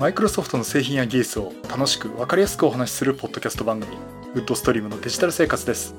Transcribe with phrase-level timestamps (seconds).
[0.00, 3.94] マイクロソフトの製品や技術を楽しく分かりやすくお話しするポッドキャスト番組
[4.34, 5.94] ウッドストリームのデジタル生活です。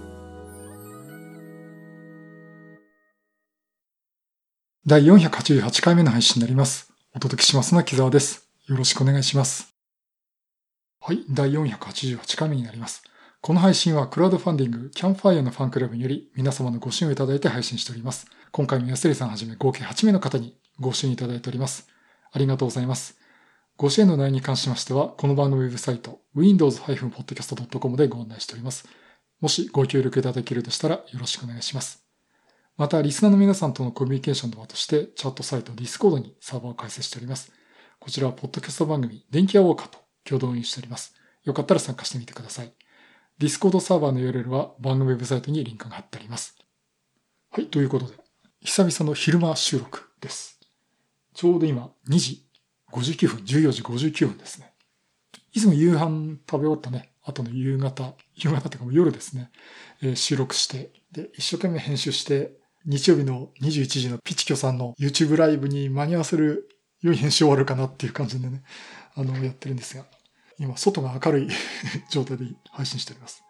[4.87, 6.91] 第488回目の配信になります。
[7.15, 8.49] お届けしますのは木澤です。
[8.65, 9.75] よろしくお願いします。
[10.99, 13.03] はい第488回目になります。
[13.39, 18.25] この配信はクラウドファンディングキャンファイアのファンクラブにより皆様のご支援をいただいて配信しております。
[18.51, 21.87] 今回も安利さんはじめ合計8名の方にご支援いただいております。
[22.31, 23.20] ありがとうございます。
[23.81, 28.87] ご支援の内容に関しましては、この番組ウェブサイト、windows-podcast.com でご案内しております。
[29.39, 32.05] もしご協力いただけるとしたらよろしくお願いします。
[32.77, 37.51] また、リスナーの皆さんとのコミュニケーションの場として、チャットサイト Discord にサーバーを開設しております。
[37.99, 41.15] こちらは、ポッドキャスト番組、電気屋ウォーカーと共同運営しております。
[41.43, 42.71] よかったら参加してみてください。
[43.39, 46.55] Discord サーバーの URL は番組ウェブサイトにリンクが貼ってあります。
[47.49, 48.13] はい、ということで、
[48.59, 50.59] 久々の昼間収録です。
[51.33, 52.50] ちょうど今2時
[52.91, 54.71] 59分、14時59分ですね。
[55.53, 59.51] いつも夕飯食べ終わったね、後の夕方、夕方っていうかもう夜ですね、
[60.01, 62.53] えー、収録して、で、一生懸命編集して、
[62.85, 66.67] 日曜日の21時のピチキョさんの YouTube ライブに間に合わせる
[67.01, 68.63] 良い編集終わるかなっていう感じでね、
[69.15, 70.05] あの、やってるんですが、
[70.57, 71.49] 今、外が明るい
[72.09, 73.43] 状態で配信しております。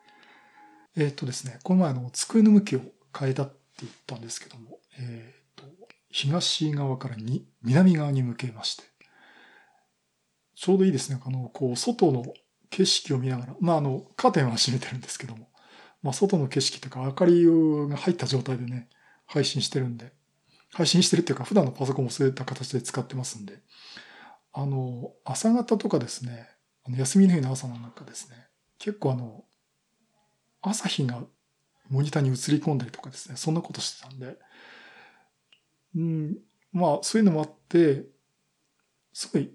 [0.96, 2.82] えっ、とですね、この前の机の向きを
[3.18, 5.64] 変えたって言ったんですけども、えっ、と、
[6.10, 8.84] 東側からに南側に向けまして、
[10.62, 11.20] ちょうどいいですね。
[11.26, 12.23] あの、こう、外の
[12.70, 15.50] 景色を見ながら、まあ、あの、カーテンは閉めてるんですけども、
[16.03, 17.45] まあ、外の景色というか、明かり
[17.90, 18.88] が入った状態でね、
[19.26, 20.14] 配信してるんで、
[20.72, 23.58] 配信してるっていうか、普段のパソコンもそういった形で使ってますんで、
[24.53, 26.48] あの、朝方とかですね、
[26.84, 28.36] あの休みの日の朝なんかですね、
[28.78, 29.46] 結構あの、
[30.62, 31.23] 朝日が
[31.90, 34.38] モニターに映り込んだりとかですね、そんなことしてたんで、
[35.96, 36.38] うん、
[36.72, 38.06] まあ、そういうのもあって、
[39.12, 39.52] すごい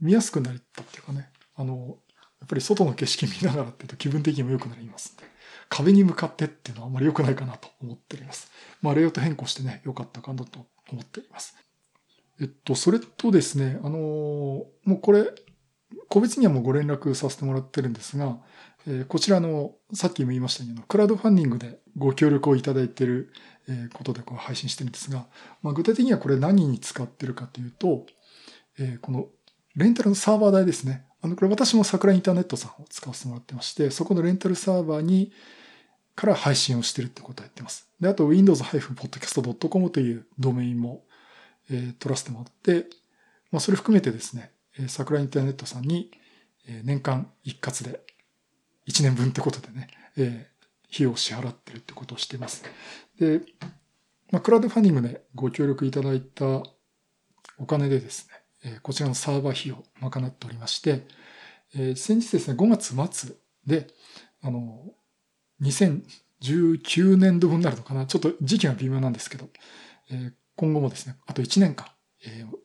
[0.00, 1.98] 見やすくなったっていうかね、あの、
[2.40, 5.16] やっぱり外の景色見ながらっていうと気分的にも良くなります、
[5.68, 8.50] 壁に向かってっていうのはあまり良くないかなと思っております。
[8.80, 11.56] まあ、レイアウト変更してね、良かったかなと思っております。
[12.40, 15.24] えっと、それとですね、あのもうこれ、
[16.08, 18.38] 個別にはもうご連絡させてもらってるんですが、
[18.86, 23.32] えー、こちらの、さっきも言いましたように、クラウドファンディングでご協力をいただいている
[23.92, 25.26] ことでこう配信してるんですが、
[25.62, 28.06] まあ、具体的にはこれ何に使ってるかというと、
[28.78, 29.26] えー、この
[29.78, 31.04] レンタルのサーバー代ですね。
[31.22, 35.32] あの、これ私も桜インターネットさんを使わせてもらってまして、そこのレンタルサーバーに、
[36.16, 37.88] から配信をしてるってことをやってます。
[38.00, 41.04] で、あと windows-podcast.com というドメインも、
[41.70, 42.88] えー、取らせてもらって、
[43.52, 44.50] まあ、それ含めてですね、
[44.88, 46.10] 桜インターネットさんに、
[46.66, 48.00] えー、年間一括で
[48.88, 52.64] 1年分ってことでね、えー、費用を支払ってるってことをしています。
[53.20, 53.42] で、
[54.32, 56.62] まあ、クラウドファンディングでご協力いただいた
[57.58, 58.37] お金でですね、
[58.82, 61.06] こちらのサーバー費用を賄っておりまして、
[61.96, 62.94] 先日ですね、5月
[63.26, 63.36] 末
[63.66, 63.88] で、
[64.42, 64.92] あの、
[65.62, 68.06] 2019年度分になるのかな？
[68.06, 69.48] ちょっと時期が微妙なんですけど、
[70.56, 71.86] 今後もですね、あと1年間、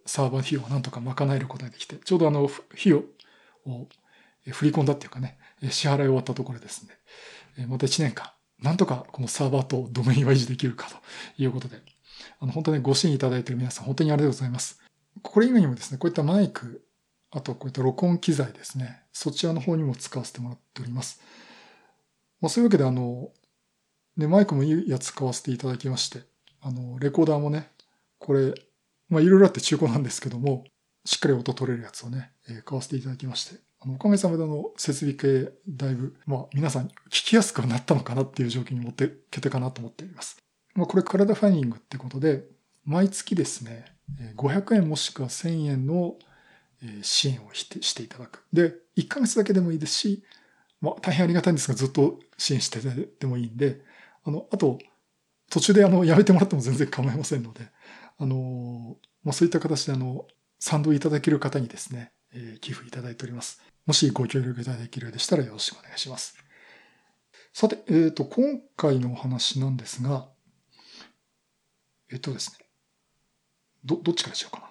[0.06, 3.04] サーバー費用をなんとか賄えることができて、ちょうどあの、費用
[3.66, 3.88] を
[4.50, 5.38] 振り込んだっていうかね、
[5.70, 6.86] 支払い終わったところです
[7.58, 8.32] ね、また1年間、
[8.62, 10.96] なんとかこのサーバーとドメインは維持できるかと
[11.38, 11.82] いうことで、
[12.40, 14.80] あの、本当にご支援いただいている皆さん、本当にありがとうございます。
[15.22, 16.86] これ以外にもですね、こういったマイク、
[17.32, 21.22] あとこういった録音機材ですね、そちらの方にも使わせてもらっております。
[22.42, 23.32] まあ、そういうわけであの、
[24.18, 26.22] ね、マイクもいいやつ使わせていただきまして、
[26.62, 27.72] あの、レコーダーもね、
[28.20, 28.54] これ、
[29.10, 30.66] まあいろいろあって中古なんですけども、
[31.06, 40.38] しっかり音取れるやつをね、えー、買わせていただきまして、あの、おかげさまであの設備系だいぶ、まあ皆さん聞きやすくなったのかなっていう状況に持ってけてかなと思っております。
[40.76, 42.46] まあこれ体ファイニングってことで、
[42.86, 43.86] 毎月ですね、
[44.36, 46.16] 500円もしくは1000円の
[47.02, 48.46] 支援をしていただく。
[48.52, 50.24] で、1ヶ月だけでもいいですし、
[50.82, 52.80] まあ大変ありがたいんですがずっと支援して
[53.20, 53.82] でもいいんで、
[54.24, 54.80] あの、あと、
[55.50, 57.70] 途中であの、やめてもらっても全然構いませんので、
[58.18, 60.28] あの、まあそういった形であの、
[60.60, 63.62] 賛同いただける方にですね、えー、寄付いただいております。
[63.86, 66.38] もしご協力いただけるようでしたらよろしくお願いします。
[67.54, 70.28] さて、えっ、ー、と、今回のお話なんですが、
[72.12, 72.63] えっ、ー、とですね、
[73.84, 74.70] ど、どっちからしようかな。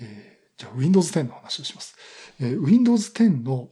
[0.00, 1.96] えー、じゃあ Windows 10の話をします。
[2.40, 3.68] えー、Windows 10の、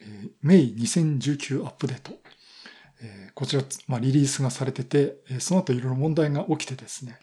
[0.00, 2.12] えー、メイ2019アップデート。
[3.00, 7.18] えー、こちら、まあ、リリースがされてて、えー、その後いろいろ問題が起きてですね、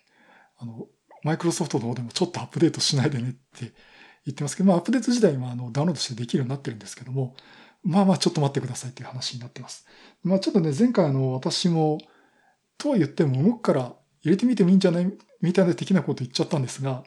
[0.58, 0.88] あの、
[1.24, 3.74] マイクロソフトの方でもちょっとアップデートしないでねって
[4.26, 7.36] 言ってますけど、まあ、アップデート自体はあのダウンロードしてできるようになってるんですけども、
[7.84, 9.88] まあまあちょっと待ってくださいっていう話になってます。
[10.24, 12.00] まあちょっとね、前回あの、私も、
[12.78, 15.12] とは言っても動くから入れてみてもいいんじゃない？
[15.42, 17.04] みたいな的なこと言っちゃったんですが、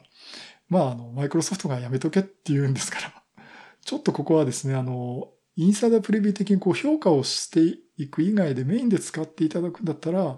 [0.69, 3.23] まあ、あの、マイクロソフトがやめとけって言うんですから、
[3.83, 7.61] ちょっとここはですね、あの、インサイダープレビュー的にこう評価をして
[7.97, 10.37] いく以外でメインで使っていただくんだったら、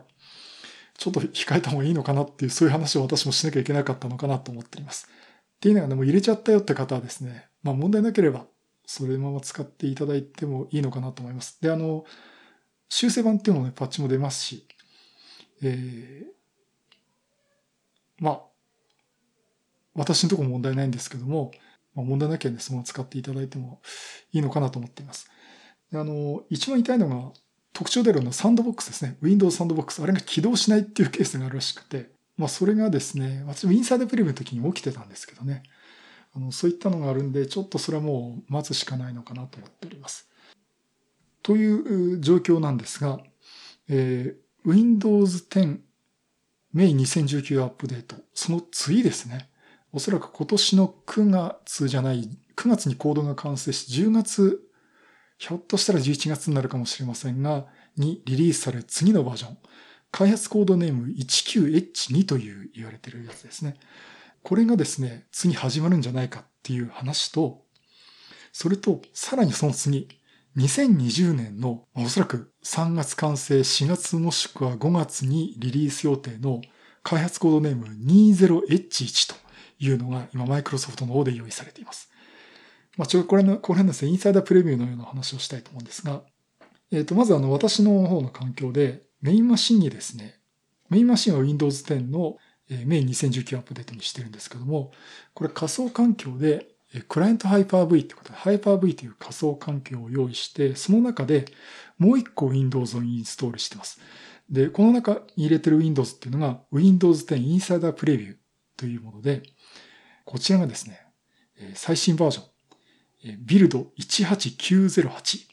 [0.97, 5.07] ちょっと控えた方がいいのかなっていう、そういう話を私もしなきゃいけなかったのかなと思っています。
[5.55, 8.47] っていうのがね、もう入れちゃったよって方はですね、まあ問題なければ、
[8.85, 11.59] それまま使っていただいてもいいのかなと思います。
[11.61, 12.05] で、あの、
[12.89, 14.67] 修正版っていうのもね、パッチも出ますし、
[15.61, 16.36] えー、
[18.19, 18.41] まあ、
[19.95, 21.51] 私のところ問題ないんですけども、
[21.95, 23.81] まあ、問題なきゃね、そのまま使っていただいても
[24.31, 25.29] いいのかなと思っています。
[25.93, 27.31] あの、一番痛いのが、
[27.73, 29.17] 特徴であるのはサンドボックスですね。
[29.21, 30.01] Windows サンドボックス。
[30.01, 35.61] あれが起動しないっていうケースがあるらしくて、まあそれがですね、私もインサイドプレビューの時に起きてたんですけどね。
[36.33, 40.27] あのそういったのがあるんで、ちょっとそれはもう待つしかないのかなと思っております。
[41.43, 43.19] という状況なんですが、
[43.89, 45.79] えー、Windows 10
[46.75, 49.49] May 2019アップデート、その次ですね。
[49.93, 54.61] おそらく今年の9月じゃない、9月にコードが完成し、10月
[55.37, 59.57] ひょっとしたら11月になるかもしれませんが、にリリースされ次のバージョン。
[60.11, 63.75] 開発コードネーム 19H2 という言われてるやつですね。
[64.43, 67.63] これがですね、次始まるんじゃないかっていう話と、
[68.51, 70.07] それと、さらにその次、
[70.57, 76.61] 2020年のおそらく3月完成、4月もしくは5月にリリース予定の
[77.03, 79.35] 開発コードネーム 20H1 と
[79.79, 82.09] いうのが今マイクロソフトの方で用意されています。
[82.97, 86.23] まあ、ちょ、これの、これのですね、インサイダープレビューのような話をしたいと思うんですが、
[86.91, 90.39] えっ、ー、と、まずあの、私の方の環境で、メインマシンにですね、
[90.89, 92.37] メインマシンは Windows 10の
[92.85, 94.91] メイン2019アップデートにしてるんですけども、
[95.35, 96.67] これ仮想環境で、
[97.01, 101.45] クライアント Hyper-V ってことで、Hyper-V という仮想環境を用意して、その中で
[101.97, 103.99] もう一個 Windows をインストールしてます。
[104.49, 108.35] で、この中に入れてる Windows っていうのが Windows 10 Insider Preview
[108.75, 109.43] というもので、
[110.25, 111.01] こちらがですね、
[111.73, 112.41] 最新バージョ
[113.33, 115.47] ン、ビルド18908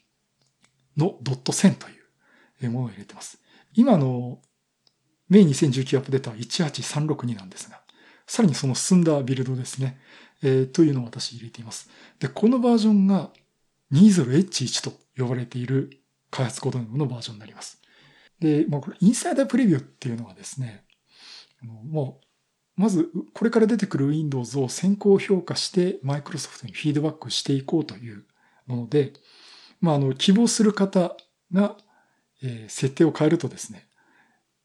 [0.97, 3.41] のドット1000というものを入れてます。
[3.73, 4.41] 今の
[5.29, 7.81] メイン2019アップデートは18362なんですが、
[8.27, 9.99] さらにその進んだビルドですね、
[10.43, 11.91] えー、というのを私入れています。
[12.19, 13.31] で、このバージョンが
[13.93, 15.91] 20H1 と呼ばれている
[16.31, 17.81] 開発コードネームのバージョンになります。
[18.41, 20.85] で、まあこれインサイダープレビューっていうのはですね、
[21.63, 22.25] もう
[22.77, 28.25] まず、これから出てくる Windows を先行評価して、マイクロソフトにフィードバックしていこうという
[28.67, 29.13] もので、
[29.81, 31.17] まあ、あの、希望する方
[31.53, 31.77] が、
[32.43, 33.87] えー、設定を変えるとですね、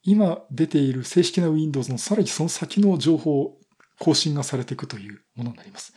[0.03, 3.57] 今出ている正式な Windows のさらにその先の情報、
[3.99, 5.93] 更新がされていくというものになります。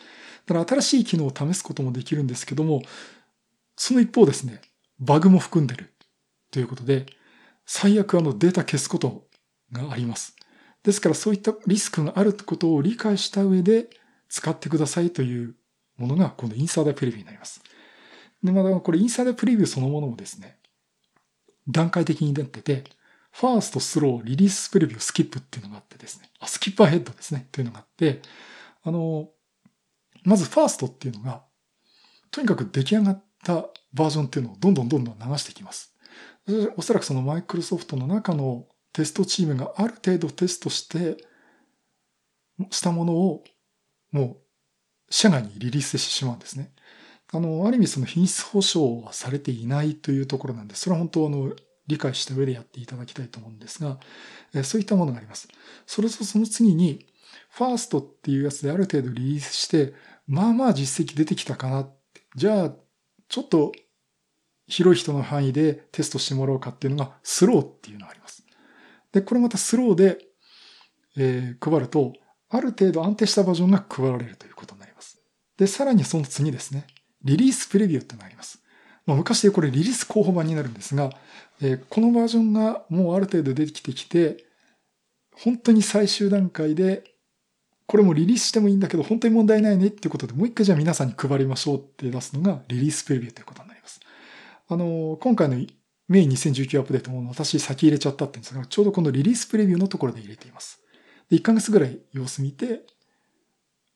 [0.47, 2.83] だから新しい機能を試すこともできるんですけども、
[3.77, 4.61] その一方ですね、
[4.99, 5.93] バグも含んでる
[6.51, 7.07] ということで、
[7.65, 9.27] 最悪あのデータ消すこと
[9.71, 10.37] があります。
[10.83, 13.89] ですからそういったリスクがあることを理解した上で
[14.29, 15.55] 使ってくださいという
[15.97, 17.63] ものがこのインサイダープレビューになります。
[18.43, 20.59] で、まだこれインサイダープレビューそのものもですね、
[21.69, 22.85] 段階的になってて、
[23.33, 28.21] ファースト、スロー、リリースプレビュー、スキップっていうのがあってですね、あ、スキッパーヘッドですね、というのがあって、
[28.83, 29.31] あの、
[30.25, 31.43] まずファーストっていうのが、
[32.31, 35.95] とにかく出来上がったバージョンっていうのをどんどんどんどん流していきます。
[36.77, 41.17] おそらくそのマイクロソフトの中のテストチームがある程度テストして、
[42.71, 43.45] したものを
[44.11, 44.37] もう
[45.11, 46.73] 社外にリリースしてしまうんですね。
[47.33, 51.53] あの、ある意味その品質保証はされていないというところなんで、それは本当あの、
[51.93, 53.99] 理解した上でやっていただきたいと思うんですが、
[54.65, 55.49] そういったものがあります。
[55.87, 57.07] それとその次に、
[57.51, 59.95] ファーストっていうやつである程度リリースして、
[60.27, 61.89] まあまあ実績出てきたかな。
[62.35, 62.73] じゃあ、
[63.29, 63.73] ちょっと
[64.67, 68.43] 広い人の範囲でテストしてもらおうかっていうのがスローっていうのがあります。
[69.13, 70.19] で、これまたスローで、
[71.17, 72.15] えー、配ると、
[72.49, 75.21] ある程度安定したバージョンが配られるということになります。
[75.59, 76.87] で、さらにその次ですね、
[77.23, 78.62] リリースプレビューってのがあります。
[79.07, 81.11] まあ、昔でこれリリース候補版になるんですが、
[81.61, 84.45] えー、このバージョンがもうある程度出てきてきて、
[85.35, 87.05] 本当に最終段階で、
[87.87, 94.01] これもリリースしてもいいんだけど、本当に問題ないねっていうことで、もう一回じゃあ皆さんに配りましょうって出すのがリリースプレビューということになります。
[94.69, 95.57] あの、今回の
[96.09, 100.81] メイン2019アップデートも私先入れちゃったって言うんですが、ちょうどこのリリースプレビューのところで入れています。
[101.29, 102.83] で、1ヶ月ぐらい様子見て、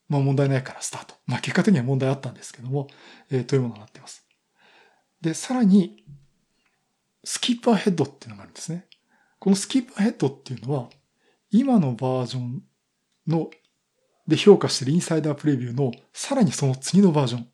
[0.09, 1.15] まあ問題ないからスタート。
[1.25, 2.87] まあ結果的には問題あったんですけども、
[3.31, 4.26] えー、というものになっています。
[5.21, 6.03] で、さらに、
[7.23, 8.85] スキッパーヘッドっていうのがあるんですね。
[9.39, 10.89] このスキッパーヘッドっていうのは、
[11.51, 12.63] 今のバージョン
[13.27, 13.49] の、
[14.27, 17.47] で評価しているインサイダープレビューのさらにその次のバージョン。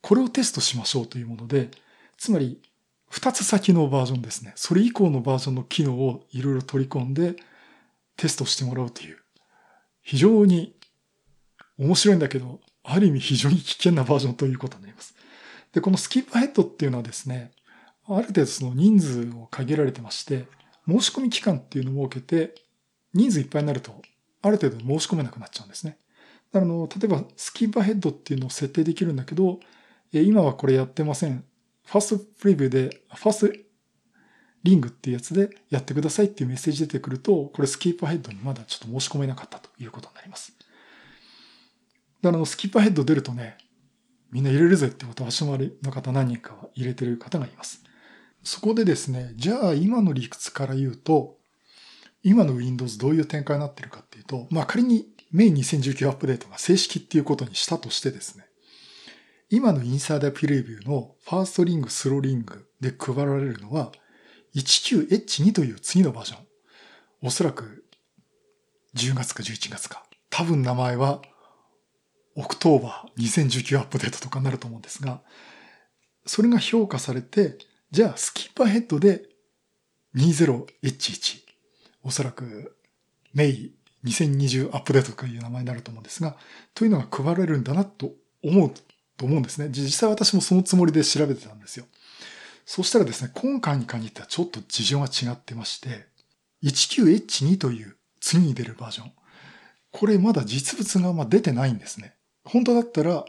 [0.00, 1.70] これをテストしましょうというもので、
[2.16, 2.62] つまり
[3.10, 4.52] 二つ先のバージョンですね。
[4.56, 7.36] それ以降のバージョンの機能をいろいろ取り込んで
[8.16, 9.18] テストしてもらうという、
[10.02, 10.74] 非常に
[11.78, 15.15] 面白いんだけど、ある意味非常に危険なバージョンということになります。
[15.76, 17.52] で、このスキップヘッドっていうのはですね、
[18.06, 20.46] ある程度その人数を限られてまして、
[20.88, 22.54] 申し込み期間っていうのを設けて、
[23.12, 24.00] 人数いっぱいになると、
[24.40, 25.98] ある程度申し込めなくなっちゃうんですね。
[26.54, 29.60] あの、例えばスキップヘッドっていうのを設定できるんだけど、
[30.12, 31.44] 今はこれやってません。
[31.84, 33.58] ファーストプレビューで、ファースト
[34.62, 40.54] リングっていうやつでやってくださいっていうメッセージ出てくると、これスキップヘッドにまだちょっと申し込めなかったということになります。
[42.22, 43.58] だからスキップヘッド出るとね、
[44.36, 47.82] みんな入れるぜってことを足回りの方何人かは入れてる方がいます。
[48.44, 51.38] そこでですね、じゃあ今の理屈から言うと、
[52.22, 58.44] 今の Windows どういう展開になってるかっていうと、まあ仮にメイン2019アップデートが正式っていうことにしたとしてですね、
[59.48, 63.90] 今のインサイダープレビューのファーストリング、スローリングで配られるのは
[64.54, 66.38] 19H2 という次のバージョン。
[67.22, 67.86] おそらく
[68.96, 70.04] 10月か11月か。
[70.28, 71.22] 多分名前は
[72.36, 75.22] October 2019 Update とかになると思うんですが、
[76.26, 77.58] それが評価されて、
[77.90, 79.22] じゃあ Skip Ahead で
[80.16, 81.40] 20H1。
[82.02, 82.76] おそらく
[83.34, 83.74] May
[84.04, 86.36] 2020 Update という名前になると思うんですが、
[86.74, 88.12] というのが配られるんだなと
[88.44, 88.70] 思う
[89.16, 89.68] と思うんですね。
[89.70, 91.86] 実際私もそのつもりで調べてたんですよ。
[92.64, 96.06] そしたらですね、今回に限ってはちょっと事情が違ってまして、
[96.64, 99.12] 19H2 という次に出るバージョン。
[99.92, 102.15] これまだ実物が出てないんですね。
[102.46, 103.24] 本当だったら、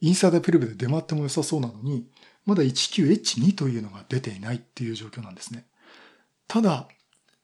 [0.00, 2.06] インサイダープレビューで出回っても良さそうなのに、
[2.44, 5.64] まだ 19H2 というのが出ていないっていう状況なんですね。
[6.48, 6.88] ただ、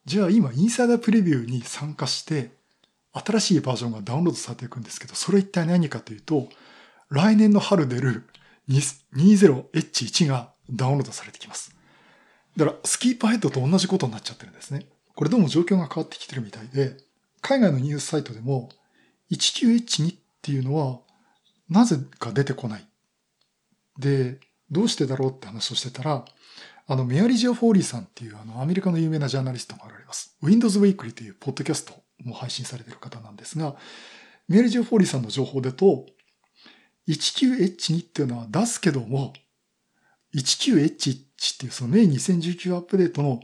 [0.04, 2.50] じゃあ今インサイダープレビューに参加して、
[3.12, 6.48] 新しいバージョンがダウンロードされていくんですけど、それ一体何かというと、
[7.10, 8.24] 来年の春出る
[8.68, 11.74] 20H1 がダウンロードされてきます。
[12.56, 14.86] だから、スキーパーヘッドと同じことになっちゃってるんですね。
[15.14, 16.96] これどうも状況が変わってきてるみたいで、
[17.40, 18.68] 海外のニュースサイトでも
[19.30, 21.00] 19H2 っっていうのは
[21.68, 22.88] なぜか出てこない。
[23.98, 24.40] で、
[24.70, 26.24] どうしてだろうって話をしてたら、
[26.86, 30.36] あの、メアリージオ・フォーリーさんっていうあの、アメリカの有名なジャーナリストがおられます。
[30.42, 31.92] Windows Weekly というポッドキャスト
[32.24, 33.76] も配信されている方なんですが、
[34.48, 36.06] メアリージオ・フォーリーさんの情報だと、
[37.08, 39.32] 19H2 っていうのは出すけども、
[40.34, 43.40] 19H1 っていうそのメイン2019アップデートの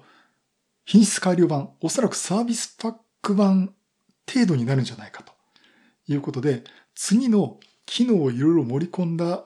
[0.84, 3.74] 品質改良版、おそらくサービスパック版
[4.30, 5.32] 程度になるんじゃないかと
[6.08, 9.44] いうことで、次の機能をいろいろ盛り込んだ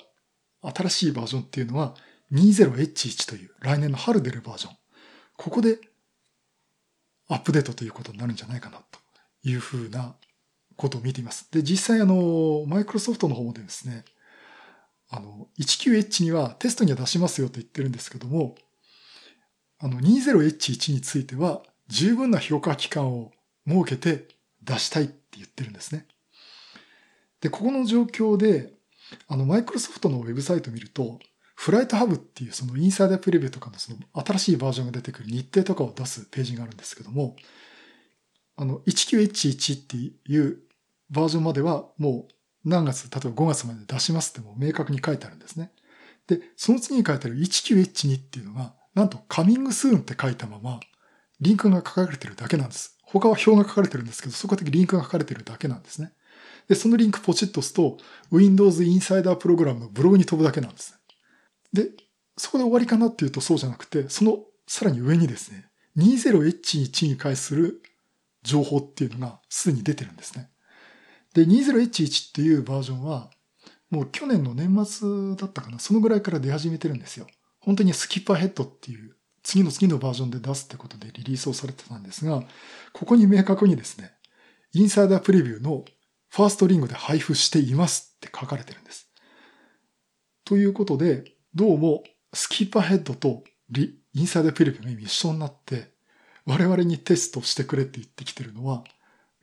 [0.62, 1.94] 新しいバージョンっていうのは
[2.32, 4.76] 20H1 という来年の春出るバージョン。
[5.36, 5.78] ここで
[7.28, 8.98] アップデートということになるんじゃないかなと
[9.44, 10.14] いうふうな
[10.76, 11.50] ことを見ています。
[11.52, 14.04] で、実際あの、マイクロソフトの方でですね、
[15.10, 18.56] あの、19H にはテストには出しますよと言ってるんですけども、
[19.78, 23.32] あの、20H1 については十分な評価期間を
[23.66, 24.28] 設けて
[24.62, 26.06] 出したいって言ってるんですね。
[27.40, 28.72] で、ここの状況で、
[29.26, 31.18] あの、マイクロソフトのウェブサイトを見ると、
[31.54, 37.34] フライトハブっていうそのインサイダープレビューとかのその新しいバージョンが出てくる日程とかを出すページがあるんですけども、
[38.56, 40.58] あの、19H1 っていう
[41.10, 45.72] バージョンまではもう何月、例えば5月まで出しますってもう明確に書いてあるんですね。
[46.28, 50.78] で、その次に書いてある 19H2 っていうのが、なんとカミングスーンって書いたまま、
[51.40, 52.98] リンクが書かれてるだけなんです。
[53.02, 56.12] 他は表が書かれてるんですけど、そこだけリンクが書かれてるだけなんですね。
[56.68, 57.98] で、そのリンクポチッと押すと、
[58.30, 60.98] Windows Insider プログラムのブログに飛ぶだけなんです。
[61.72, 61.90] で、
[62.36, 67.82] そこで終わりかなっていうとそうじゃなくて、そのさらに上にですね、20H1 に関する
[68.42, 70.50] 情報っていうのがすでに出てるんですね。
[71.34, 73.30] で、20H1 っていうバージョンは、
[73.90, 77.26] もう去年の年末だったかな、そのぐらいから出始めてるんですよ。
[77.60, 82.42] 本当にスキッパーヘッドっていう、次の次のバージョンで出すってことでリリースをされてたんですが、
[82.92, 84.12] ここに明確にですね、
[84.74, 85.84] インサイダープレビューの
[86.30, 89.10] ファーストリングで配布していますって書かれてるんです。
[90.44, 95.92] ということで、どうもスキッパーヘッドとリインサイダープレビューが一緒になって、
[96.46, 98.84] 我々にテストしてくれって言ってきてるのは、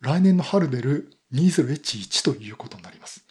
[0.02, 3.26] 来年の春出る 20H1 ということになります。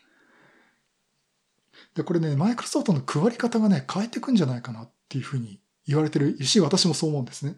[1.95, 7.57] で、これね、マイクロソフトの配り方がね、変えていくんじゃないかなっていうふうに言われてるし、私もそう思うんですね。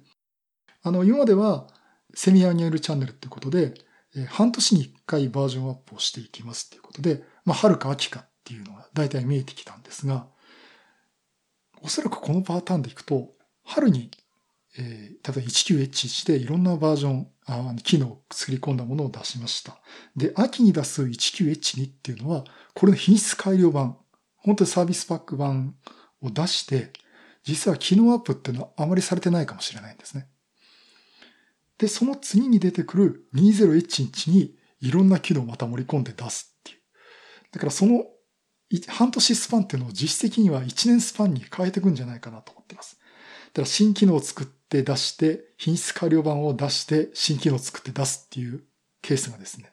[0.83, 1.67] あの、今までは
[2.15, 3.75] セミアニュアルチャンネルっていうことで、
[4.25, 10.27] 半年に1回バージョンアップをしていきますっていうことで、まあ、春か秋かっていうのが大体見えてきたんですが、
[11.83, 13.31] おそらくこのパターンでいくと、
[13.65, 14.11] 春に
[14.79, 19.79] えー、例えば 19H1 でいろんなバージョン、あ機能を作り込んだものを出しました。
[20.17, 22.45] で、秋に出す 19H2 っていうのは、
[22.75, 23.97] これの品質改良版、
[24.37, 25.75] 本当にサービスパック版
[26.21, 26.93] を出して、
[27.45, 30.29] 実は機能アップっていうのはあまりされてないかもしれないんですね。
[31.79, 36.79] で、その次に出てくる 20H1 にいろんな機能をまた盛り込んで出すっていう。
[37.53, 38.05] だからその
[38.89, 42.99] 半年スパンっていうのを実質的には1年スパンに変えていくんじゃないかなと思っています。
[43.53, 48.65] だから新機能を作って出して、品質改良版を出して、新機能を作って出すっていう
[49.03, 49.71] ケースがですね、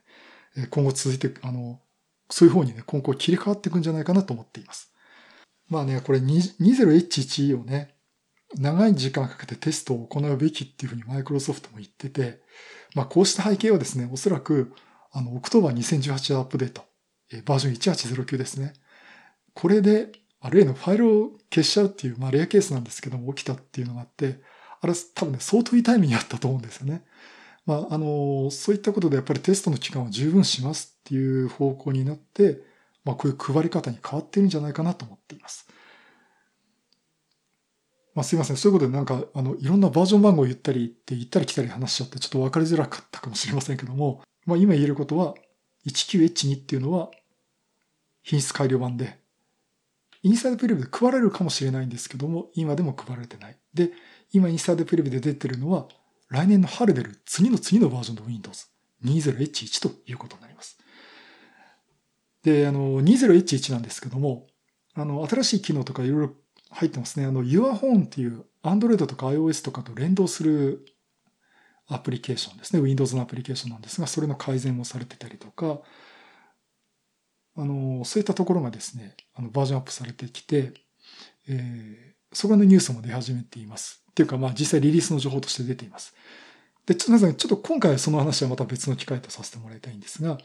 [0.69, 1.81] 今後続いて、あの、
[2.29, 4.93] そういう方にね、今後切り替わっていくんじゃないかなと思っています。
[5.69, 7.92] まあね、これ 20H1 をね、
[8.55, 12.41] 長い時間かけてテストを行うべきっていうふうにマイクロソフトも言ってて、
[12.95, 14.73] まあこうした背景はですね、おそらく、
[15.11, 16.83] あの、 October 2018 Update、
[17.45, 18.73] バージョン1809ですね。
[19.53, 24.41] これで、あ例のファイルを消しちゃうっていう、まあレアケースなんですけども起きたっていうのがあって、
[24.81, 27.05] あれ多分ね、相当いいタイミングにあったと思うんですよね。
[27.65, 32.59] まあ、あの、そういったことでやっぱりテストの期間を十分しますっていう方向になって、
[33.05, 35.67] まあ、こういう配り方に変わってるんじゃないかなと思っています。
[38.15, 38.57] まあ、すいません。
[38.57, 45.35] そういうことでなんか、あの、いろんなバージョン番号言ったりって言ったり来たり話しちゃってちょっと分かりづらかったかもしれませんけども、 まあ、今言えることは、
[45.87, 47.11] 19H2 っていうのは
[48.21, 49.19] 品質改良版で、
[50.21, 53.57] インサイドプレビューで配られるかもしれないんですけども、今でも配られてない。
[53.73, 53.91] で、
[54.31, 55.89] 今インサイドプレビューで出てるのは、
[56.29, 58.67] 来年の春出る次の次のバージョンの Windows
[59.03, 60.77] 20H1 ということになります。
[62.43, 64.47] で、あの、20H1 なんですけども、
[64.93, 66.33] あの、新しい機能とかいろいろ
[66.73, 67.25] 入ってますね。
[67.25, 70.85] あの、YourPhone っていう Android とか iOS とかと連動する
[71.87, 72.81] アプリケーションですね。
[72.81, 75.79] Windows のアプリケーションなんですが、それの改善もされてたりとか、
[77.55, 80.73] あの、そういったところがですね、あの、バージョンアップされてきて、
[81.47, 84.03] えー、そこのニュースも出始めています。
[84.11, 86.15] っていうか、まあ実際リリースの情報として出ています。
[86.85, 90.37] で、ちょっとちょっと今回はその話はまた別の機会とさせてもらいたいんですが、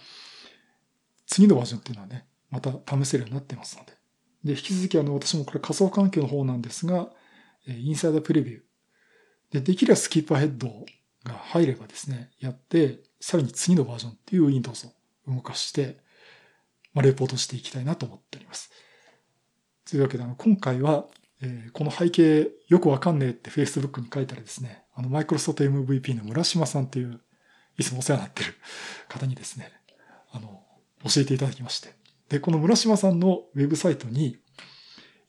[1.26, 3.97] 次のバージョンっていうのはね、また試せるようになってますので。
[4.44, 7.10] で、引き続きあの、私もこれ仮想環境の方なんですが、
[7.66, 8.60] インサイダープレビュー。
[9.52, 10.86] で、できればスキップアヘッド
[11.24, 15.98] が入ればですね、やって、さらに次のバージョンっていう Windows を動かして、
[16.94, 18.70] まあ、レポートしていきたいなと思っております。
[19.88, 21.06] というわけで、あの、今回は、
[21.40, 27.20] えー、この背景よくわかんねえって Facebook に書いたらですね、あの、マイクロソフト MVP の村島さんっていう、
[27.78, 28.54] いつもお世話になってる
[29.08, 29.70] 方にですね、
[30.32, 30.62] あの、
[31.04, 31.94] 教えていただきまして。
[32.28, 34.38] で、この村島さんのウェブサイトに、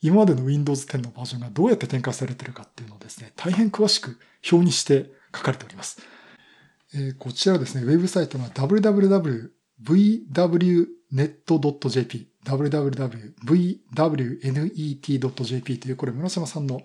[0.02, 4.18] 今までの Windows 10のバージョンがどうやって展開されているかっていうのをですね、大変詳しく
[4.50, 6.00] 表にして書かれております。
[6.94, 9.50] えー、こちらですね、ウェブサイトが www.vwnet.jp
[12.44, 12.98] www.vwnet.jp
[15.78, 16.80] という、これ村島さんの、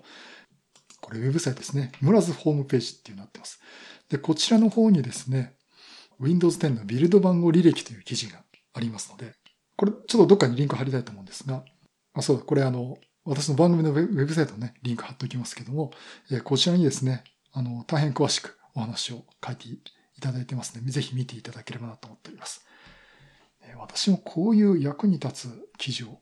[1.00, 1.92] これウェブサイトですね。
[2.00, 3.60] 村津ホームページっていうなってます。
[4.08, 5.54] で、こちらの方にですね、
[6.20, 8.42] Windows 10のビルド番号履歴という記事が
[8.74, 9.34] ありますので、
[9.76, 11.64] これちょっとどっかにリンク貼りたいと思うんですが、
[12.14, 15.90] あ、そうだ、これあの、私の番組のウェブサイトのね、リンク貼っておきますけども、
[16.30, 19.80] えこちらにですね、あの、大変詳しくお話を書いてい
[20.20, 22.64] ただいてますので、ぜひ見ていただければなと思っております。
[23.62, 26.20] え私もこういう役に立つ記事を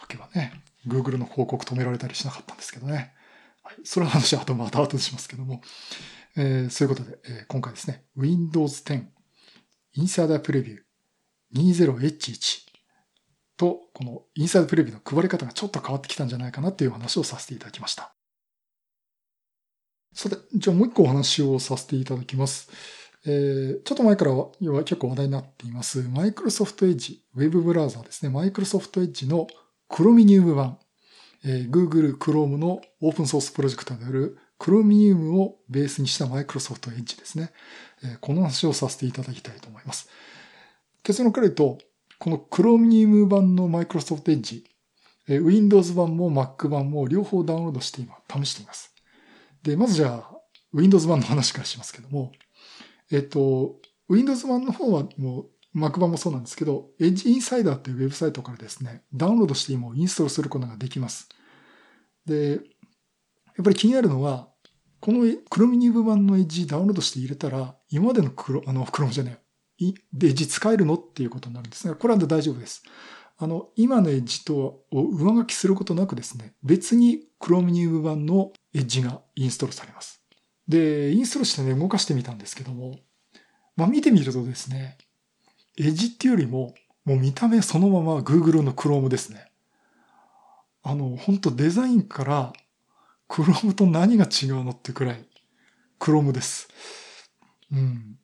[0.00, 3.12] 書けばね、Google の広告止められたりしなかったんですけどね。
[3.62, 5.60] はい、それの話は後また後でしますけども、
[6.36, 9.04] えー、そういうことで、えー、今回ですね、Windows 10
[9.98, 10.78] Insider Preview
[11.54, 12.71] 20H1
[13.62, 18.12] と、このインサイドプレビューの配り方がちょっと変わってきたんじゃないかなっていう話をさせていただきました。
[20.12, 22.68] さて、じゃあもう一個お話をさせていただきます。
[23.24, 24.50] えー、ちょっと前からは
[24.82, 28.30] 結構話題になっています、マイクロソフトエッジ、ウェブブラウザーですね。
[28.30, 29.46] マイクロソフトエッジの
[29.88, 30.78] クロミニウム版、
[31.44, 37.52] えー、Google Chrome のオープンソースプロジェクトであるクロミニウムをベースにしたマイクロソフトエッジですね。
[38.02, 40.08] えー、この話をさせていただきたいと思います。
[41.04, 41.78] 結論から言うと、
[42.22, 44.64] このクロミニウム版のマイクロソフトエッジ、
[45.26, 48.94] えー、Windows 版も Mac 版も両方ダウンロードして今試しています。
[49.64, 50.30] で、まずじゃあ、
[50.72, 52.30] Windows 版の話からしますけども、
[53.10, 53.74] えっと、
[54.08, 61.28] Windows 版の方はもう Mac 版もそうなんですけど、Edge Insider っていうウェブサイトからですね、ダウンロードして今インストールすることができます。
[62.24, 64.48] で、やっぱり気になるのは、
[65.00, 69.41] このクロミニウム版の Edge ダウンロードして入れたら、今までのクロ、あの、クロムじゃない
[69.88, 70.94] い、エッジ使えるの？
[70.94, 72.82] っていうことになるんですが、これは大丈夫です。
[73.38, 80.22] あの、今のエッジとを上書きすることなくですね、別にクロミニウム版のエッジがインストールされます。
[80.68, 83.00] で、インストールしてね、動かしてみたんですけども、
[83.74, 84.98] まあ見てみるとですね、
[85.78, 89.50] エッジっていうよりも、もう見た目そのまま Google の Chrome ですね。
[90.84, 92.52] あの、本当デザインから
[93.28, 95.24] Chrome と何が違うのってくらい
[95.98, 96.68] Chrome です。
[97.72, 98.18] うん。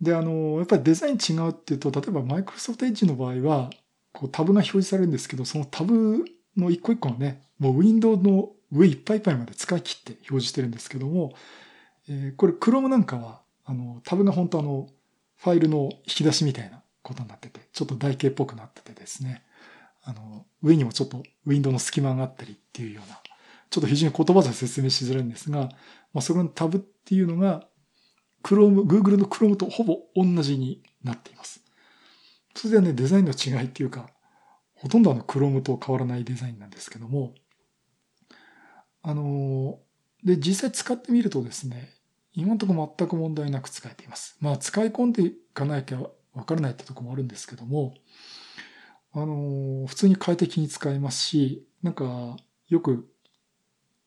[0.00, 3.70] で、あの、やっぱりデザイン違うっていうと、例えば Microsoft Edge の場合は、
[4.12, 6.24] こうタブが表示されるんですけど、そのタブ
[6.56, 11.34] の一個一個のね、もうウィンドウの上いっぱいいっぱいまで使い切って表示してるんですけども、
[12.08, 14.88] えー、これ Chrome なんかは、あの、タブが本当あの、
[15.36, 19.42] ファイルの引き出しみたいなことになってて、ちょっと台形っぽくなっててですね、
[20.02, 23.20] あの、上にもちょっとウィンドウの隙間があったりっていうような、
[23.70, 25.68] ちょっと非常に言葉で説明しづらいんですが、
[26.12, 27.66] まあ、それのタブっていうのが、
[28.44, 31.62] Chrome、Google の Chrome とほぼ同じになっています。
[32.54, 34.10] それではね、デザインの違いっていうか、
[34.74, 37.34] ほとんどあの Chrome と変わらないデザインなんですけども、
[39.02, 39.80] あの、
[40.22, 41.94] で、実際使ってみるとですね、
[42.34, 44.36] 今のところ全く問題なく使えています。
[44.40, 46.00] まあ、使い込んでいかなきゃ
[46.34, 47.94] わからないってとこもあるんですけども、
[49.12, 52.36] あの、普通に快適に使えますし、なんか、
[52.68, 53.08] よく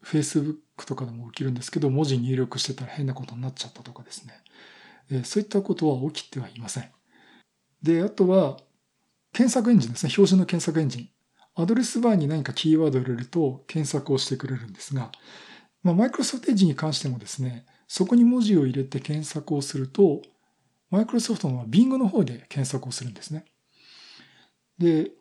[0.04, 4.34] Facebook とかでも起きるんですけど、文字入力してたら変なことになっちゃったとかですね。
[5.12, 6.90] えそういったことは起きてはいません。
[7.82, 8.58] で、あとは、
[9.34, 10.10] 検索エンジンですね。
[10.10, 11.10] 標準の検索エンジン。
[11.56, 15.12] アドレスバーに何かキーワードを入れると検索をしてくれるんですが、
[15.84, 20.22] まあ、マイクロソフトエッジに関してもですね、そこに文字を入れて検索をすると、
[20.90, 23.46] マイクロソフトの Bing の方で検索をするんですね。
[24.78, 25.12] で、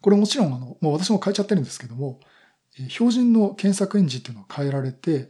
[0.00, 2.20] これもちろんあの、もう私も変えちゃってるんですけども、
[2.88, 5.28] 標準の検索エンジンっていうのを変えられて、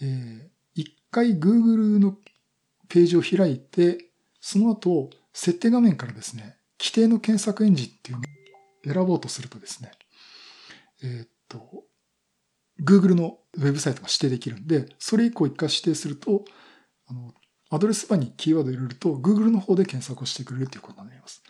[0.00, 2.16] え、一回 Google の
[2.88, 4.10] ページを開いて、
[4.40, 8.22] その後、設定画面からですね、規定の検索エンジンっていうの
[8.92, 9.90] を選ぼうとするとですね、
[11.02, 11.84] え、っと、
[12.82, 16.44] Google のウェブサイトが指定できるんで、それ以降一回指定すると、
[17.06, 17.32] あの、
[17.70, 21.42] アドレスバーにキーワードを入れると、Google の方で検索をしてくれるということになります。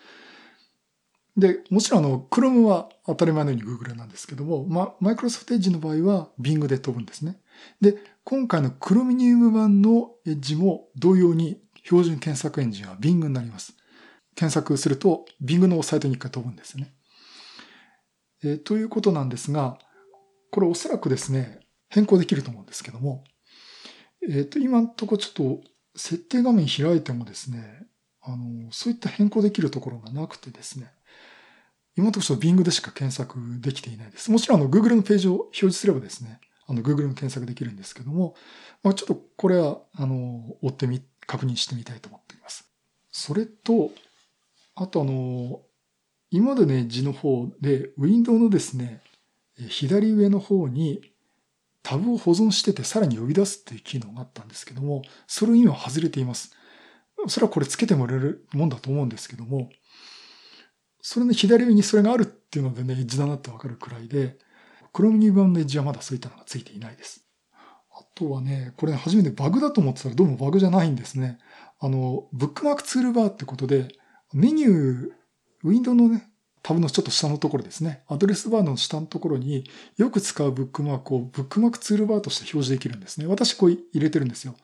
[1.36, 7.38] で、もちろんあの、Chrome は当たり前のように Google なんですけども、ま、Microsoft Edge の場合は Bing で飛ぶんですね。
[7.80, 13.74] で、今回の Chromium 版の Edge も同様に標準検索エンジンは Bing になります。
[14.34, 16.92] 検索すると Bing のサイトに一回飛ぶんですね。
[18.42, 19.78] えー、ということなんですが、
[20.50, 23.24] これおそらくですね、変更できると思うんですけども、
[24.28, 25.60] えっ、と、今のところちょっと
[25.96, 27.86] 設定画面開いてもですね、
[28.22, 30.90] あの、そういった変更できるところがなくてですね、
[31.96, 34.30] 今のところ Bing でしか検索できていないです。
[34.30, 38.34] もちろんあの Google のページを表示すればですね、あの Google の検索できるんですけども、
[38.82, 42.70] まあ、ちょっとこれは、あの、追ってみ、確認してみたいと思っています。
[43.10, 43.90] それと、
[44.74, 45.62] あとあの、
[46.30, 49.00] 今までね、字の方で、ウィンドウのですね、
[49.68, 51.00] 左上の方に
[51.82, 56.52] タブを保存しててさらに呼び出すっていう機能があったんですけども、それを今外れています。
[57.28, 59.70] それはこれつけてもらえるもんだと思うんですけども、
[61.08, 64.36] それの左上にそれがあるっていうのでね、エッジだなってわかるくらいで、
[64.92, 67.24] Chrome 2版のエッジはまだそういったのがついていないです。
[67.92, 71.38] あとはね、これ初めてバグだと思ってたらどうもバグじゃないんですね。
[71.78, 73.86] あの、ブックマークツールバーってことで、
[74.34, 75.10] メニュー、
[75.62, 76.28] ウィンドウのね、
[76.64, 78.02] タブのちょっと下のところですね。
[78.08, 79.62] アドレスバーの下のところに
[79.96, 83.28] よく使うブックマークをブックマークツールバーとして表示できるんですね。
[83.28, 84.56] 私こう入れてるんですよ。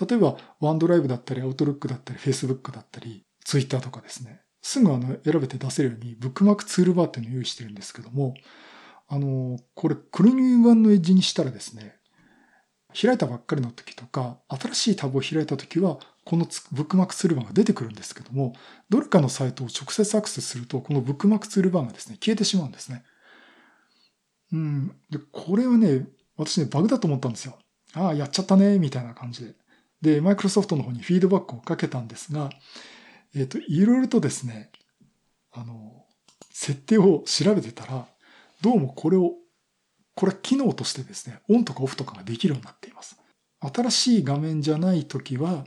[0.00, 4.40] 例えば、ワンドライブだったり、アウトルックだったり、フェイスブックだったり、ツイッターとかですね。
[4.62, 8.34] すぐあの選べて出せるようにブックマークツールバーっていうのを用意してるんですけども、
[9.08, 11.96] あの、これクルニュー版のエッジにしたらですね、
[13.00, 18.54] 開いたばっかりの時とか、新しいタブを開いた時は、このブックマークツールバーが出てくるんですけども、
[18.88, 23.04] どれかのサイトを直接アクセスすると、このブックマークツールバーがですね、消えてしまうんですね。
[24.52, 24.88] うん。
[25.10, 27.58] で、これはね、私ね、バグだと思ったんですよ。
[27.94, 29.54] ああ、やっちゃったね、みたいな感じで。
[30.02, 32.50] で、マイクロソフトの方にフィードバックをかけたんですが、
[33.34, 34.70] えっ、ー、と、いろいろとですね、
[35.52, 36.04] あの、
[36.52, 38.06] 設定を調べてたら、
[38.60, 39.34] どうもこれを、
[40.14, 43.16] これは機能としてですね、オンとかオフとかができるようになっています。
[43.60, 45.64] 新しい画面じゃないときは、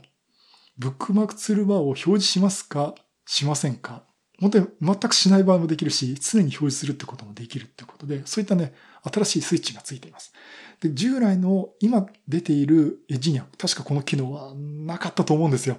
[0.76, 2.94] ブックマークツールバーを表示しますか
[3.26, 4.02] しませんか
[4.40, 8.74] 本当に全くしない場合もできるし、常に表示するってこともできるってことで、そういったね、
[9.04, 10.32] 新しいスイッチがついています。
[10.80, 15.78] で、従来の今出ているエッジには確かこの機能はなかったと思うんですよ。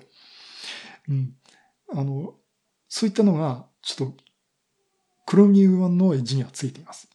[1.10, 1.34] うん。
[1.94, 2.36] あの、
[2.88, 4.18] そういったのが、ちょっと、
[5.26, 7.10] クロミウムのエッジにはついています。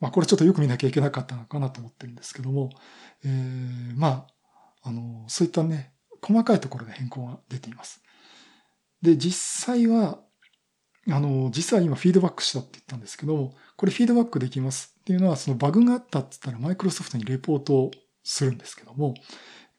[0.00, 2.70] まあ、これちょっとよく見なきゃいけなかったのかなと思ってるんですけども、
[3.24, 4.26] えー、ま
[4.82, 8.02] あ、あの、そういったね、細かいところで変更が出ています。
[9.00, 10.20] で、実際は、
[11.08, 17.90] あの、実は今フィードバックしたって言ったんですけども、これフィードバックできますっていうのは、そのバグがあったって言ったらマイクロソフトにレポートを
[18.24, 19.14] するんですけども、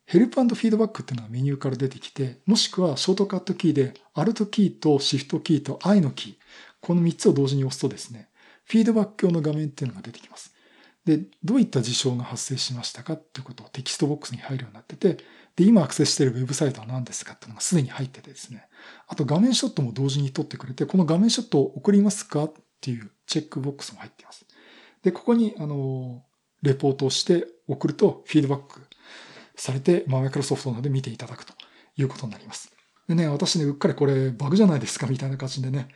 [0.07, 6.35] ヘルプフィードバックっていうのはメニューから出てきて、もしくはショートカットキーで、アルトキーとシフトキーと I のキー、
[6.79, 8.29] この3つを同時に押すとですね、
[8.63, 10.53] フィードバック用の画面っていうのが出てきます。
[11.03, 15.17] で、どういった事象が発生しましたかっていうことをテキストボックスに入るようになってて、
[15.57, 18.65] で、今アクセスしているウェブサイトは何ですかっていうのがすでに入っててですね。
[19.07, 24.45] あと画面ショットも同時に撮ってくれて、この画面ショットを送りますかっていうチェックボックスも入っています。
[25.03, 26.23] で、ここに、あの、
[26.61, 28.87] レポートをして送るとフィードバック
[29.57, 31.53] されて、まあ、マイクロソフトなどで見ていただくと
[31.97, 32.71] いうことになります。
[33.07, 35.89] でね、私ね、うっかりこれバグじゃないですかみたいな感じでね、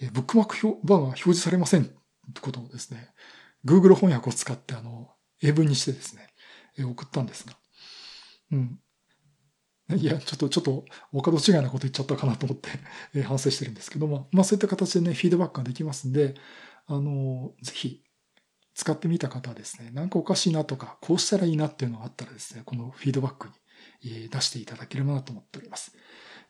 [0.00, 3.10] えブックマークバーが表示されませんってことをですね、
[3.64, 5.10] Google 翻訳を使ってあの、
[5.42, 6.28] 英文にしてですね、
[6.78, 7.56] え送ったんですが。
[8.52, 8.78] うん。
[9.96, 12.70] いや、ちょっと、ちょっと、お門違いなこと言っちゃったかなと思って
[13.14, 16.34] え反省してるんですけども、まあそういった形でね、フィードバックができますんで、
[16.86, 18.02] あの、ぜひ、
[18.74, 23.48] 使ってみた方はですね、なんかおかしいなとか、こうしたらいいなっていうのがあったらですね、このフィードバック
[24.02, 25.92] に出していただければなと思っております。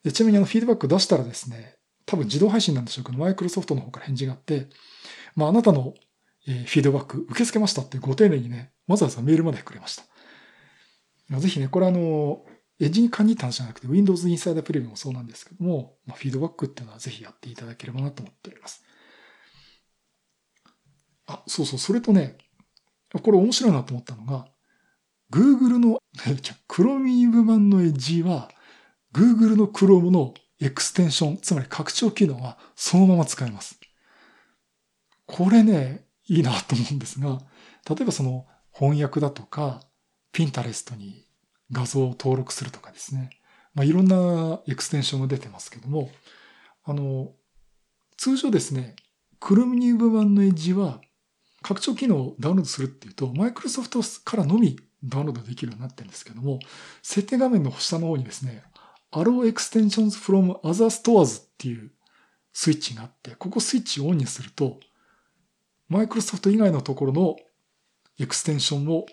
[0.05, 4.69] でちなみにあのフィードバック出したらですね、多分自動配信なんでしょうけど、マイクロソフトの方から返事があって、
[5.37, 5.95] まああなたの
[6.45, 10.05] フィードバック受け付けましたってご丁寧にね、わざわざメールまでくれました。
[11.39, 12.45] ぜひね、これあの、
[12.81, 18.85] エッジに限った話じゃなくて、Windows Insider Preview もそうなんですけども、まあ、フィードバックっていうのはぜひやっていただければなと思っております。
[21.33, 22.37] あ、そうそう、それとね、
[23.23, 24.47] これ面白いなと思ったのが、
[25.33, 25.99] Google の、
[26.68, 28.51] Chromium 版のエッジは、
[29.12, 33.81] Google の Chrome のエクステンション、つまり拡張機能はそのまま使えます。
[35.27, 37.40] これね、いいなと思うんですが、
[37.88, 39.81] 例えばその翻訳だとか、
[40.33, 41.27] Pinterest に
[41.71, 43.31] 画像を登録するとかですね。
[43.75, 46.11] まあ、いろんなエクステンションが出てますけども、
[46.85, 47.33] あの、
[48.16, 48.97] 通常ですね、
[49.40, 51.01] Chromium 版のエッジは
[51.62, 56.59] 拡張機能をダウンロードするっていうと、マイクロソフトからのみダウンロードできるようになってるんですけども、
[57.03, 58.62] 設定画面の下の方にですね、
[59.12, 61.90] Allow Extensions from Other Stores っていう
[62.53, 64.81] スイッチがあって、ここスイッチをオンにすると、
[65.88, 67.37] マイクロソフト以外のところの
[68.18, 69.07] エクステンションを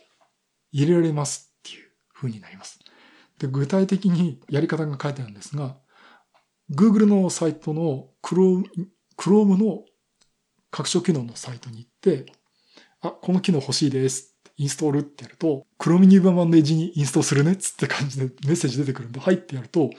[0.72, 2.80] 入れられますっていう風になります。
[3.38, 5.78] で、具体的にやり方が書いてあるんですが、
[6.72, 8.64] Google のサイトの Chrome,
[9.18, 9.84] Chrome の
[10.72, 12.32] 拡張機能のサイトに行って、
[13.02, 14.36] あ、この機能欲しいです。
[14.58, 19.90] インストールってやると、Chromium 版のエッジにインストールするねっつって感じでメッセージ出てくるんで、はいってやると、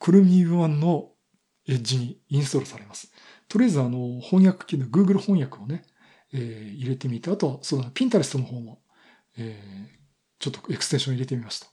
[0.00, 1.10] Chromium 版の
[1.68, 3.12] エッジにインストールされます。
[3.48, 5.84] とりあえずあの、翻訳機能、Google 翻訳をね、
[6.32, 8.80] えー、入れてみて、あとは、そうだ、Pinterest の方も、
[9.36, 9.98] えー、
[10.40, 11.68] ちょっとエクステンション入れてみました。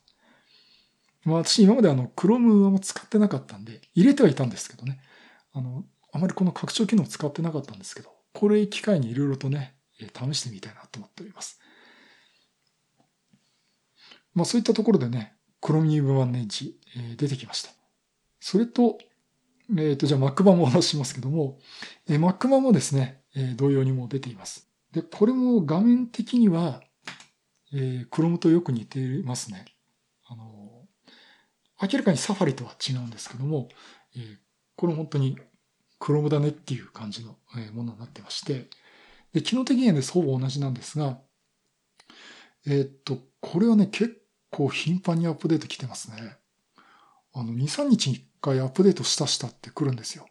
[1.23, 5.01] まあ私今まであの、Chrome は使ってなかったんで、入れてはいたんですけどね。
[5.53, 11.59] あの、あまりこの拡張機能を使ってなかったんですけど、これ機会にいろいろとね、試してみたいなと思っております。
[14.33, 17.71] まあそういったところでね、Chromium 版のエッジ、え、出てきました。
[18.39, 18.99] それと、
[19.71, 21.57] えっ、ー、と、じゃあ Mac 版もお話しますけども、
[22.07, 24.69] えー、Mac 版もですね、え、同様にも出ています。
[24.91, 26.81] で、これも画面的には、
[27.73, 29.65] えー、Chrome とよく似ていますね。
[30.27, 30.85] あの、
[31.81, 33.69] 明らかに Safari とは違うんですけども、
[34.15, 34.37] えー、
[34.75, 35.37] これ本当に
[35.99, 37.37] Chrome だねっていう感じの
[37.73, 38.67] ものになってまして、
[39.35, 41.19] で、機能的にはね、ほぼ同じなんですが、
[42.65, 46.37] えー、っと、これはね、結構頻繁にアップデート来てますね。
[47.33, 50.25] あの、2、3日に1回アップデートしたしたって来るんですよ。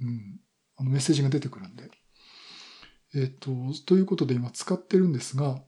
[0.00, 0.38] うん。
[0.76, 1.90] あの、メッセージが出てくるんで。
[3.16, 3.50] えっ、と、
[3.86, 5.60] ということで今使ってるんですが、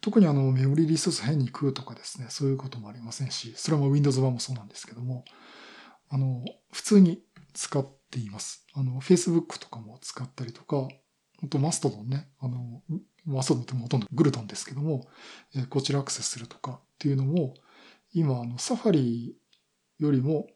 [0.00, 5.26] 特にあの、メモリリソース変に食うとかですね、そういうこともありませんし、それも Windows 版もそうなんですけども、
[6.08, 8.66] あの、普通に使っています。
[8.72, 10.88] あの、Facebook とかも使ったりとか、
[11.42, 12.82] あとマストドンね、あの、
[13.24, 15.06] マストドンってほとんどグルドンですけども、
[15.54, 17.54] えこちらアクセスするとかっていうのも、
[18.12, 19.36] 今、あの、サファリ
[19.98, 20.46] よりも、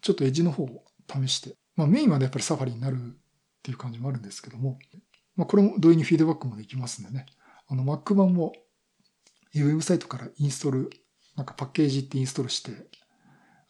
[0.00, 2.98] ちょっとエッジの方を試して、まあメインはね、やっぱりサファリになるっ
[3.62, 4.78] ていう感じもあるんですけども、
[5.36, 7.26] まあこれも同意にフィードバックもできますんでね、
[7.68, 8.52] あの Mac 版も
[9.54, 10.90] ウェブサイトからインストール、
[11.36, 12.72] なんかパッケージってインストールして、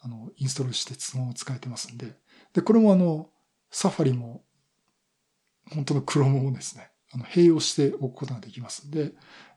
[0.00, 2.14] あの、インストールしてそのまま使えてますんで、
[2.52, 3.30] で、これもあの、
[3.70, 4.42] サファリも、
[5.74, 9.12] 本当の Chrome もですね、あの、併用しておくことができますんで、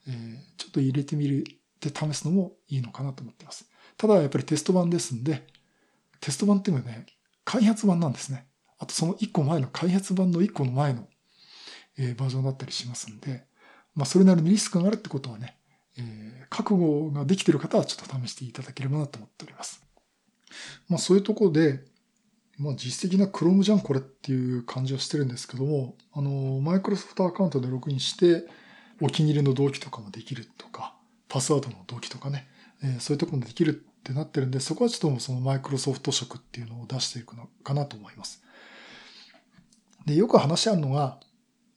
[0.08, 1.43] えー、ちょっと入れてみるっ
[1.80, 3.69] て試すのもいいのかなと思ってます。
[3.97, 5.45] ただやっぱりテスト版ですんで、
[6.19, 7.06] テスト版っていうのはね、
[7.45, 8.47] 開発版なんですね。
[8.80, 11.08] あとその1個前の開発版の1個の前の、
[11.97, 13.45] えー、バージョンだったりしますんで、
[13.95, 15.58] まあそれなりにリスクがあるってことはね、
[15.97, 19.84] えー、覚悟ができてる方はちょっと試していただければなと思っております。
[20.89, 21.82] まあそういうところで、
[22.58, 28.46] まあ実質的な Chrome じゃんこれっていう感じはしてるんですけども、あの、マイクロソフトアカウントでログインして、
[29.02, 30.96] お気に入りの同期とかもできるとか、
[31.28, 32.48] パスワードの同期とかね、
[32.84, 38.44] えー、そういうところもできるってなってるんで、そこはちょっとそのマイクロソフト色っていうのを出していくのかなと思います。
[40.06, 41.20] で、よく話あるのが、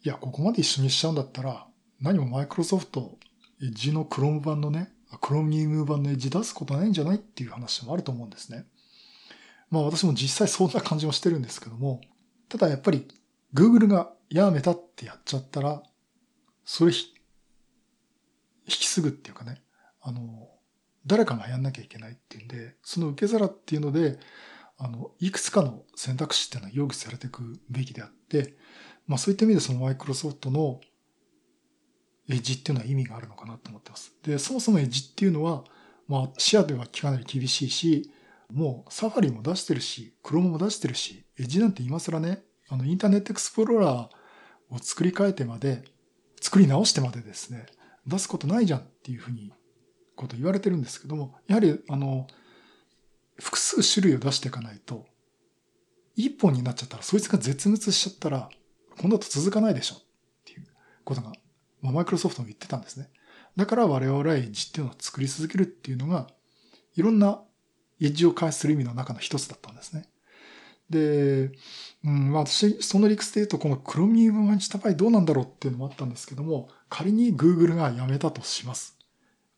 [0.04, 1.66] いや、ここまで一緒にしちゃうんだったら、
[2.00, 3.18] 何もマイクロソフト、
[3.62, 8.66] エッジの Chrome 版のね、Chromium 版のエッジ出すことないんじゃないっていう話もあると思うんですね。
[9.70, 12.00] まあ私も実際そんな感じもしてるんですけども、
[12.48, 13.06] ただやっぱり
[13.54, 15.82] Google がやめたってやっちゃったら、
[16.64, 16.98] それ引
[18.66, 19.62] き継ぐっていうかね、
[20.02, 20.48] あの、
[21.06, 24.18] 誰かがやんなきゃいけないっていうんで、その受け皿っていうので、
[24.78, 28.56] あの、いくつかの選択肢っていうのは用意されていくべきであって、
[29.06, 30.80] まあそういった意味でそのマイクロソフトの
[32.28, 34.12] エッジっていうのは意味があるのかなと思ってます。
[34.24, 35.64] で、そもそもエッジっていうのは、
[36.08, 38.10] まあ視野ではかなり厳しいし、
[38.52, 45.84] もうサファリも出してるし、クロームも出してるし、エッジなんて今更ね、あのインターネットエクスプローラーを作り変えてまで、
[46.40, 47.66] 作り直してまでですね、
[48.06, 49.52] 出すことないじゃんっていうふうに、
[50.14, 52.26] こと言われてるんですけども、やはりあの、
[53.38, 55.06] 複数種類を出していかないと、
[56.14, 58.48] 一本になっちゃったら、そいつが絶滅しちゃったら、
[58.98, 59.98] 今度と続かないでしょっ
[60.44, 60.66] ていう
[61.04, 61.32] ことが、
[61.82, 63.10] まあ、マイクロソフトも言ってたんですね。
[63.56, 66.28] だから我々はエッジっていうのを作り続けるっていうのが、
[66.94, 67.42] いろんな
[68.00, 70.08] エッジを開発する意味の中の一つだったんですね。
[70.90, 71.50] で、
[72.04, 78.96] うん、まあ私、その理屈で言うと、このクロミウムマンチタパイどうなんだろうっていうのもあったんですけども、仮に Google がやめたとします。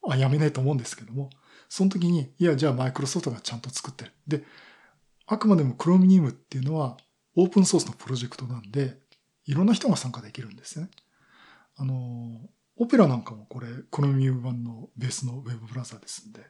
[0.06, 1.30] あ、やめないと思うんですけども、
[1.68, 4.12] その時に、いや、じゃあマイクロソフトがちゃんと作ってる。
[4.26, 4.42] で、
[5.26, 6.96] あくまでもクロミウムっていうのは
[7.36, 8.98] オープンソースのプロジェクトなんで、
[9.44, 10.88] いろんな人が参加できるんですね。
[11.76, 12.40] あの、
[12.76, 16.40] オペラなんかもこれ、クロミウム版のベースのウェブブラウザですんで、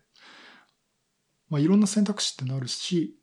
[1.50, 3.16] まあ、いろんな選択肢ってなるし、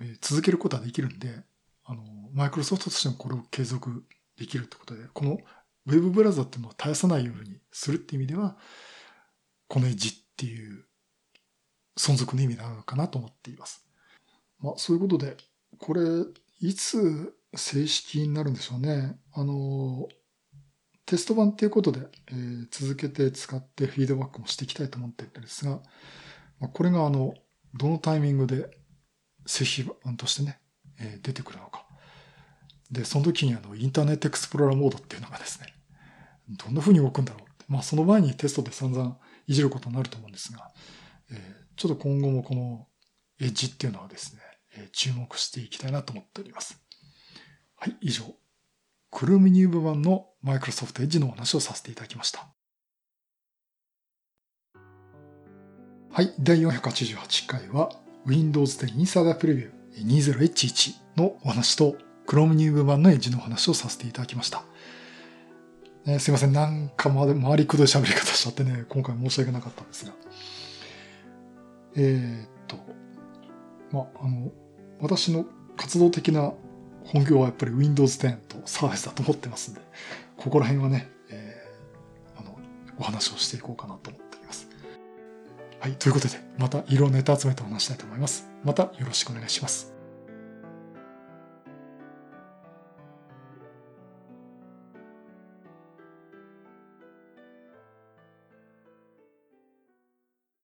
[0.00, 1.42] えー、続けることはできるんで、
[1.84, 4.04] あの、マイクロソフトとしてもこれを継続
[4.38, 5.38] できるってことで、この
[5.86, 8.56] ウェブブラウザっていうのを絶やさないようにするって意味では、
[9.68, 10.84] このエッジっていう
[11.98, 13.86] 存続の意味なのかなと思っています。
[14.60, 15.36] まあ、そういうことで、
[15.78, 16.02] これ、
[16.60, 19.18] いつ正式になるんでしょうね。
[19.32, 20.08] あの、
[21.06, 25.80] テスト版っていうことで、えー、続けて使ってフィードバックもしていきたいと思っているんですが、
[26.60, 27.34] ま、これがあの、
[27.74, 28.70] どのタイミングで
[29.46, 30.60] 正式版としてね、
[30.98, 31.86] えー、出てくるのか。
[32.90, 35.74] で、その時にあの、インターネットエクスプローラーモードっていうのがですね、
[36.48, 37.64] どんな風に動くんだろうって。
[37.68, 40.70] まあ、その前にテストで散々いじることになると思うんですが、
[41.30, 41.38] えー、
[41.76, 42.88] ちょっと今後もこの
[43.40, 44.40] エッジっていうのはですね、
[44.76, 46.80] えー、注目していきたいなと思っております。
[47.76, 48.24] はい、以上。
[49.10, 52.48] クルームニューブ版のマイクロソフトエッジのお話をさせていただきました。
[56.12, 57.92] はい、第488回は
[58.26, 61.94] Windows 10 Insider Preview 20H1 のお話と
[62.26, 64.64] Chrome New 版のエッジのお話をさせていただきました。
[66.04, 70.12] ね、すいません、なんか回りくどい喋り方しちゃってね、今回申し訳なかったんですが。
[71.94, 72.76] えー、っと、
[73.92, 74.50] まあ、の、
[75.00, 75.46] 私の
[75.76, 76.52] 活動的な
[77.04, 79.80] 本業はやっぱり Windows 10と Surface だと思ってますんで、
[80.36, 82.58] ここら辺はね、えー、あの、
[82.98, 84.29] お話をしていこうかなと思って
[85.80, 85.92] はい。
[85.92, 88.46] ということで、また色ネタ集めてお話したいと思います。
[88.64, 89.89] またよろしくお願いします。